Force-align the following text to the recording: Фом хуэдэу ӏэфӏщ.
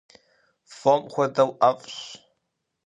Фом 0.77 1.01
хуэдэу 1.13 1.49
ӏэфӏщ. 1.59 1.95